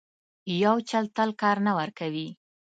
یو 0.63 0.75
چل 0.89 1.03
تل 1.15 1.29
کار 1.41 1.57
نه 1.65 1.71
ورکوي. 1.79 2.27